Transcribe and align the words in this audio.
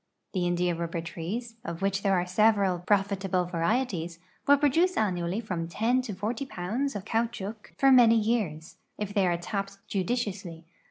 The 0.33 0.47
india 0.47 0.73
rul)l)er 0.75 1.05
trees, 1.05 1.57
of 1.63 1.83
which 1.83 2.01
there 2.01 2.15
are 2.19 2.25
several 2.25 2.79
prolitahle 2.87 3.51
varieties, 3.51 4.17
will 4.47 4.57
produce 4.57 4.97
annually 4.97 5.43
iVom 5.43 5.67
10 5.69 6.01
to 6.01 6.15
10 6.15 6.47
pounds 6.47 6.95
of 6.95 7.05
caout 7.05 7.31
chouc 7.33 7.71
for 7.77 7.91
many 7.91 8.15
years, 8.15 8.77
if 8.97 9.13
they 9.13 9.27
are 9.27 9.37
tapped 9.37 9.77
judiciously. 9.87 10.65